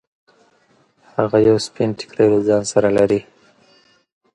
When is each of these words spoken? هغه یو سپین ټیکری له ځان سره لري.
هغه 1.15 1.37
یو 1.47 1.57
سپین 1.65 1.89
ټیکری 1.99 2.27
له 2.33 2.39
ځان 2.47 2.63
سره 2.71 2.89
لري. 2.97 3.21